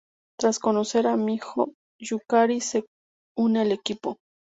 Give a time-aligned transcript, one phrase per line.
[0.39, 2.87] Tras conocer a Miho, Yukari se
[3.35, 4.17] une al equipo.